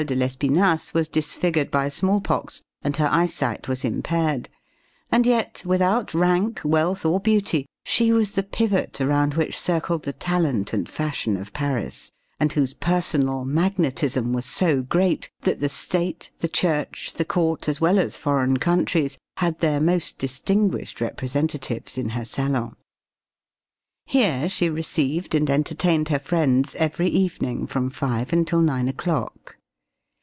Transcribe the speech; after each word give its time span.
de 0.01 0.15
Lespinasse 0.15 0.95
was 0.95 1.07
disfigured 1.07 1.69
by 1.69 1.87
small 1.87 2.19
pox 2.19 2.63
and 2.81 2.97
her 2.97 3.07
eyesight 3.11 3.67
was 3.67 3.85
impaired; 3.85 4.49
and 5.11 5.27
yet, 5.27 5.61
without 5.63 6.15
rank, 6.15 6.59
wealth 6.63 7.05
or 7.05 7.19
beauty, 7.19 7.67
she 7.83 8.11
was 8.11 8.31
the 8.31 8.41
pivot 8.41 8.99
around 8.99 9.35
which 9.35 9.55
circled 9.55 10.01
the 10.01 10.11
talent 10.11 10.73
and 10.73 10.89
fashion 10.89 11.37
of 11.37 11.53
Paris, 11.53 12.11
and 12.39 12.53
whose 12.53 12.73
personal 12.73 13.45
magnetism 13.45 14.33
was 14.33 14.47
so 14.47 14.81
great 14.81 15.29
that 15.41 15.59
the 15.59 15.69
state, 15.69 16.31
the 16.39 16.47
church, 16.49 17.13
the 17.13 17.23
court, 17.25 17.69
as 17.69 17.79
well 17.79 17.99
as 17.99 18.17
foreign 18.17 18.57
countries, 18.57 19.19
had 19.37 19.59
their 19.59 19.79
most 19.79 20.17
distinguished 20.17 20.99
representatives 20.99 21.95
in 21.95 22.09
her 22.09 22.25
salon. 22.25 22.75
Here 24.07 24.49
she 24.49 24.67
received 24.67 25.35
and 25.35 25.47
entertained 25.47 26.09
her 26.09 26.17
friends 26.17 26.73
every 26.77 27.07
evening 27.09 27.67
from 27.67 27.91
five 27.91 28.33
until 28.33 28.61
nine 28.61 28.87
o'clock. 28.87 29.57